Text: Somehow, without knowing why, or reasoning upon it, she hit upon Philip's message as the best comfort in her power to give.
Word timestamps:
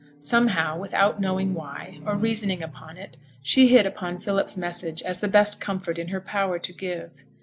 Somehow, 0.19 0.79
without 0.79 1.21
knowing 1.21 1.53
why, 1.53 1.99
or 2.07 2.15
reasoning 2.17 2.63
upon 2.63 2.97
it, 2.97 3.17
she 3.43 3.67
hit 3.67 3.85
upon 3.85 4.17
Philip's 4.17 4.57
message 4.57 5.03
as 5.03 5.19
the 5.19 5.27
best 5.27 5.61
comfort 5.61 5.99
in 5.99 6.07
her 6.07 6.19
power 6.21 6.57
to 6.57 6.73
give. 6.73 7.23